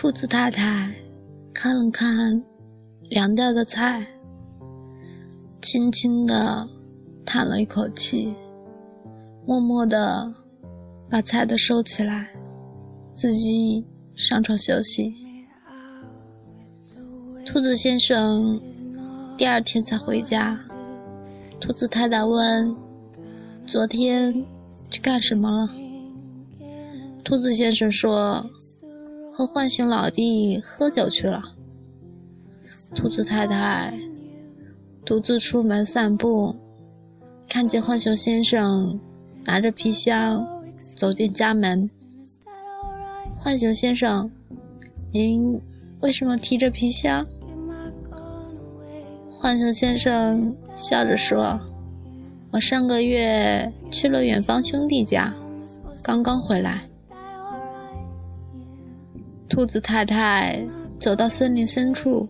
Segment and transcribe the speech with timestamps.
[0.00, 0.90] 兔子太太
[1.52, 2.42] 看了看
[3.10, 4.06] 凉掉的菜，
[5.60, 6.66] 轻轻地
[7.26, 8.34] 叹了一口气，
[9.46, 10.32] 默默地
[11.10, 12.30] 把菜都收起来，
[13.12, 13.84] 自己
[14.14, 15.14] 上床休息。
[17.44, 18.58] 兔子先生
[19.36, 20.58] 第二天才回家，
[21.60, 22.74] 兔子太太问
[23.68, 24.46] ：“昨天
[24.88, 25.68] 去干什么了？”
[27.22, 28.50] 兔子先生说。
[29.40, 31.54] 和浣熊老弟喝酒去了。
[32.94, 33.98] 兔子太太
[35.02, 36.54] 独自出门散步，
[37.48, 39.00] 看见浣熊先生
[39.46, 40.46] 拿着皮箱
[40.94, 41.88] 走进家门。
[43.32, 44.30] 浣熊先生，
[45.10, 45.58] 您
[46.02, 47.26] 为什么提着皮箱？
[49.40, 51.58] 浣熊先生笑着说
[52.52, 55.32] ：“我上个月去了远方兄弟家，
[56.02, 56.82] 刚刚回来。”
[59.50, 60.64] 兔子太太
[61.00, 62.28] 走到森林深处，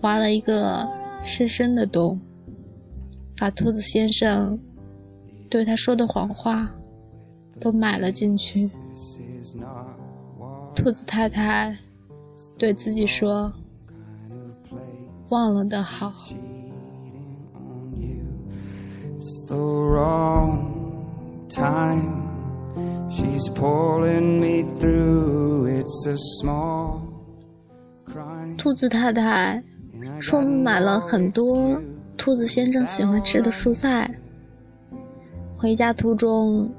[0.00, 0.88] 挖了一个
[1.22, 2.18] 深深的洞，
[3.36, 4.58] 把兔子先生
[5.50, 6.70] 对他说的谎话
[7.60, 8.70] 都埋了进去。
[10.74, 11.76] 兔子太太
[12.56, 13.52] 对自己说
[15.28, 16.14] ：“忘了的好。”
[23.10, 25.57] She's pulling me through.
[28.56, 29.62] 兔子太太
[30.20, 31.80] 说买了很多
[32.16, 34.10] 兔子先生喜欢吃的蔬菜。
[35.56, 36.70] 回家途中，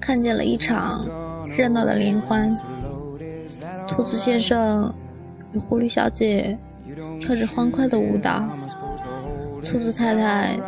[0.00, 1.06] 看见了一场
[1.48, 2.56] 热闹的联欢。
[3.88, 4.94] 兔子先生
[5.52, 6.58] 与狐狸小姐
[7.20, 8.48] 跳着欢快的舞蹈。
[9.64, 10.58] 兔子太太。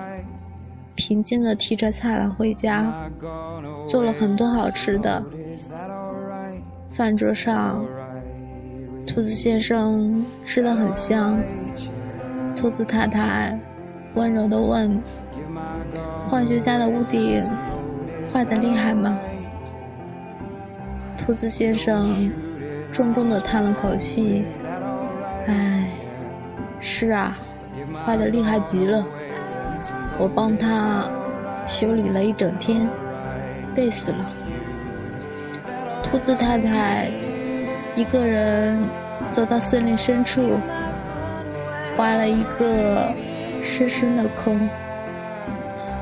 [0.96, 3.10] 平静地提着菜篮回家，
[3.88, 5.20] 做了很多好吃的。
[6.96, 7.84] 饭桌上，
[9.04, 11.42] 兔子先生吃的很香。
[12.54, 13.58] 兔子太太
[14.14, 15.02] 温柔的问
[16.30, 17.42] ：“浣熊家的屋顶
[18.32, 19.18] 坏的厉害吗？”
[21.18, 22.06] 兔子先生
[22.92, 24.44] 重重的叹了口气
[25.48, 25.88] ：“唉，
[26.78, 27.36] 是啊，
[28.06, 29.04] 坏的厉害极了。”
[30.16, 31.10] 我帮他
[31.64, 32.88] 修理了一整天，
[33.74, 34.30] 累死了。
[36.14, 37.08] 兔子太太
[37.96, 38.78] 一个人
[39.32, 40.60] 走到森林深处，
[41.98, 43.10] 挖了一个
[43.64, 44.70] 深深的坑，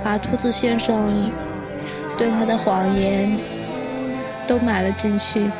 [0.05, 1.09] 把兔子先生
[2.19, 3.39] 对他的谎言
[4.47, 5.51] 都埋了进去。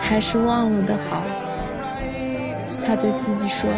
[0.00, 1.24] 还是忘了的好，
[2.86, 3.68] 他对自己说。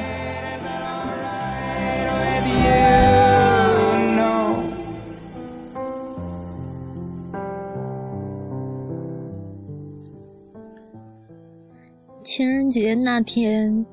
[12.31, 13.87] 情人节那天，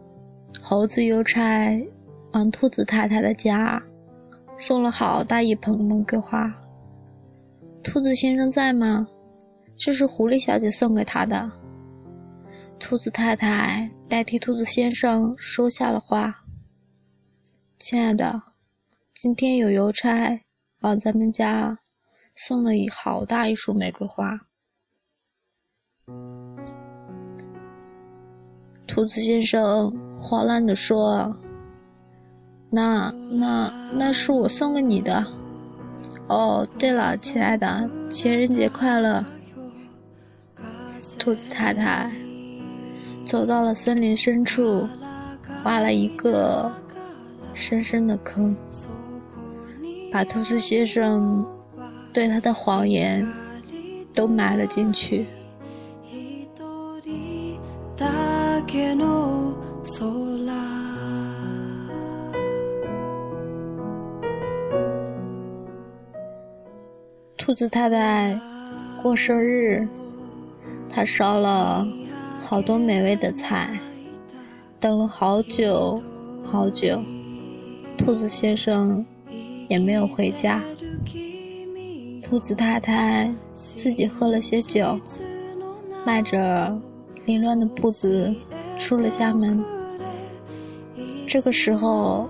[0.62, 1.82] 猴子邮差
[2.34, 3.82] 往兔子太太的家
[4.58, 6.54] 送了好大一盆玫瑰花。
[7.82, 9.08] 兔子先生在吗？
[9.78, 11.50] 这是狐狸小姐送给他的。
[12.78, 16.44] 兔子太太代替兔子先生收下了花。
[17.80, 18.44] 亲爱的，
[19.14, 20.42] 今天有邮差
[20.82, 21.80] 往咱们家
[22.36, 24.38] 送了一好大一束玫瑰花。
[28.96, 31.36] 兔子先生慌乱地说
[32.72, 35.26] ：“那、那、那是我送给你的。
[36.28, 39.26] 哦，对了，亲爱的，情人节快乐。”
[41.20, 42.10] 兔子太太
[43.26, 44.88] 走到了森林深处，
[45.66, 46.72] 挖了一个
[47.54, 48.56] 深深的坑，
[50.10, 51.46] 把兔子先生
[52.14, 53.28] 对他的谎言
[54.14, 55.28] 都埋了进去。
[67.38, 68.40] 兔子太太
[69.02, 69.88] 过生日，
[70.90, 71.88] 她烧了
[72.40, 73.80] 好多美味的菜，
[74.80, 76.02] 等了好久
[76.44, 77.00] 好久，
[77.98, 79.06] 兔子先生
[79.70, 80.62] 也没有回家。
[82.24, 85.00] 兔子太太自己喝了些酒，
[86.04, 86.82] 迈着
[87.26, 88.34] 凌乱的步子。
[88.78, 89.64] 出了家门，
[91.26, 92.28] 这个时候，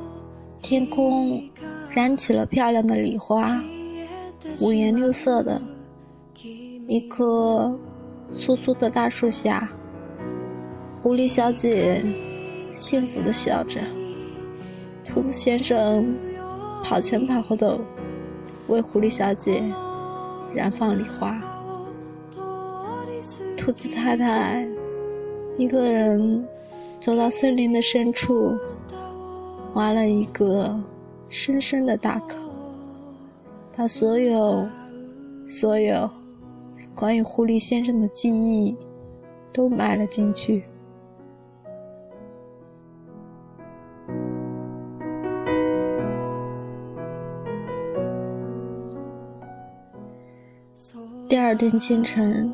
[0.61, 1.49] 天空
[1.89, 3.61] 燃起了漂亮的礼花，
[4.61, 5.61] 五颜六色的。
[6.87, 7.75] 一棵
[8.37, 9.67] 粗粗的大树下，
[10.91, 12.05] 狐狸小姐
[12.71, 13.81] 幸福的笑着，
[15.03, 16.15] 兔子先生
[16.83, 17.81] 跑前跑后的
[18.67, 19.63] 为狐狸小姐
[20.53, 21.41] 燃放礼花，
[23.57, 24.74] 兔子太太。
[25.57, 26.45] 一个人
[26.99, 28.57] 走到森林的深处，
[29.73, 30.77] 挖了一个
[31.29, 32.37] 深深的大坑，
[33.75, 34.67] 把所有、
[35.47, 36.09] 所有
[36.93, 38.75] 关于狐狸先生的记忆
[39.53, 40.65] 都埋了进去。
[51.29, 52.51] 第二天清晨，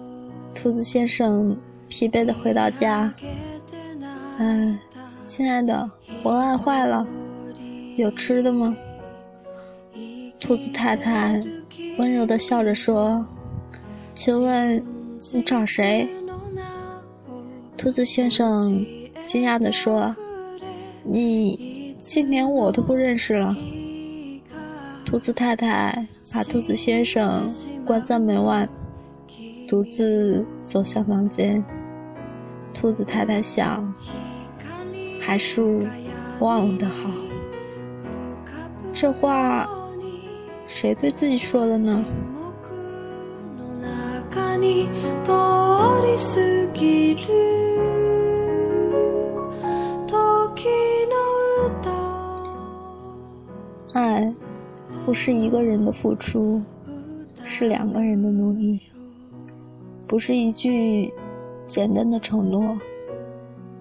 [0.53, 1.57] 兔子先生
[1.91, 3.13] 疲惫的回到家。
[4.37, 4.79] 哎，
[5.25, 5.91] 亲爱的，
[6.23, 7.05] 我饿坏了，
[7.97, 8.73] 有吃的吗？
[10.39, 11.43] 兔子太太
[11.97, 13.25] 温柔的笑着说
[14.15, 14.81] ：“请问
[15.33, 16.09] 你找谁？”
[17.77, 18.85] 兔子先生
[19.21, 20.15] 惊讶的说
[21.03, 23.53] ：“你竟连我都不认识了？”
[25.03, 27.51] 兔子太太把兔子先生。
[27.83, 28.69] 关在门外，
[29.67, 31.61] 独自走向房间。
[32.81, 33.93] 兔子太太想，
[35.19, 35.87] 还是
[36.39, 37.11] 忘了的好。
[38.91, 39.69] 这话，
[40.65, 42.03] 谁对自己说的呢？
[53.93, 54.33] 爱，
[55.05, 56.63] 不是一个人的付出。
[57.43, 58.81] 是两个人的努力，
[60.07, 61.13] 不是一句
[61.71, 62.77] 简单的承诺，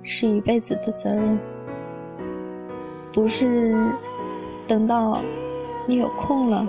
[0.04, 1.36] 是一辈子的责任。
[3.12, 3.76] 不是
[4.68, 5.20] 等到
[5.88, 6.68] 你有空了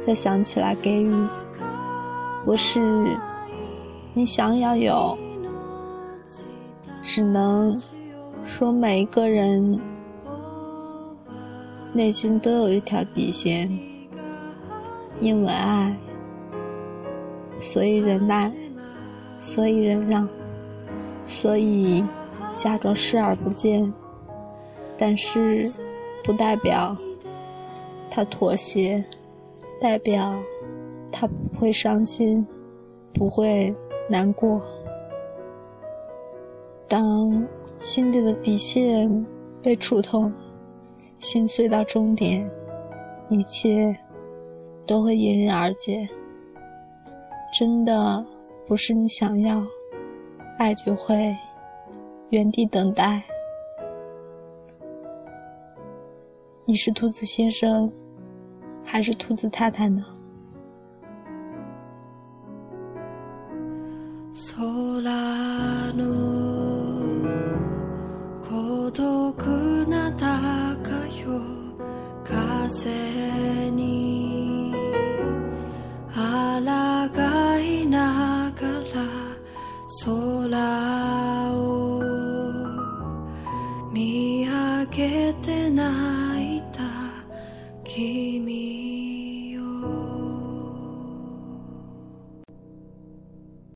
[0.00, 1.14] 再想起来给予，
[2.44, 3.16] 不是
[4.14, 5.16] 你想要有，
[7.02, 7.80] 只能
[8.42, 9.80] 说每一个人
[11.92, 13.78] 内心都有一条底线。
[15.20, 15.96] 因为爱，
[17.58, 18.52] 所以忍耐，
[19.42, 20.28] 所以忍让，
[21.26, 22.04] 所以
[22.54, 23.92] 假装视而不见。
[24.96, 25.72] 但是，
[26.22, 26.96] 不代表
[28.08, 29.04] 他妥协，
[29.80, 30.38] 代表
[31.10, 32.46] 他不会伤心，
[33.12, 33.74] 不会
[34.08, 34.62] 难过。
[36.86, 37.44] 当
[37.76, 39.26] 心底的底线
[39.60, 40.32] 被触痛，
[41.18, 42.48] 心碎到终点，
[43.28, 43.98] 一切。
[44.84, 46.08] 都会迎刃而解。
[47.56, 48.26] 真的
[48.65, 49.65] 不是你想要，
[50.57, 51.37] 爱就会
[52.29, 53.23] 原地等待。
[56.65, 57.91] 你是兔子先生，
[58.83, 60.03] 还是兔子太太呢？
[64.39, 65.01] 見上げて
[72.77, 73.10] 泣いた